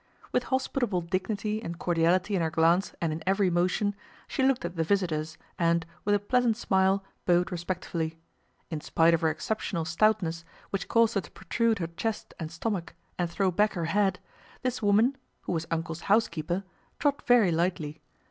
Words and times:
With 0.31 0.45
hospitable 0.45 1.01
dignity 1.01 1.61
and 1.61 1.77
cordiality 1.77 2.33
in 2.35 2.41
her 2.41 2.49
glance 2.49 2.95
and 2.99 3.13
in 3.13 3.21
every 3.27 3.51
motion, 3.51 3.93
she 4.27 4.41
looked 4.41 4.65
at 4.65 4.75
the 4.75 4.83
visitors 4.83 5.37
and, 5.59 5.85
with 6.05 6.15
a 6.15 6.19
pleasant 6.19 6.57
smile, 6.57 7.03
bowed 7.27 7.51
respectfully. 7.51 8.17
In 8.71 8.81
spite 8.81 9.13
of 9.13 9.21
her 9.21 9.29
exceptional 9.29 9.85
stoutness, 9.85 10.43
which 10.71 10.87
caused 10.87 11.13
her 11.13 11.21
to 11.21 11.29
protrude 11.29 11.77
her 11.77 11.85
chest 11.85 12.33
and 12.39 12.51
stomach 12.51 12.95
and 13.19 13.29
throw 13.29 13.51
back 13.51 13.73
her 13.73 13.85
head, 13.85 14.17
this 14.63 14.81
woman 14.81 15.17
(who 15.41 15.51
was 15.51 15.67
"Uncle's" 15.69 16.01
housekeeper) 16.01 16.63
trod 16.97 17.21
very 17.27 17.51
lightly. 17.51 18.01